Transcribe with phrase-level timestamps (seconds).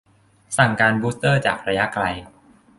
[0.57, 2.03] สั่งการบูสเตอร์จากระยะไกล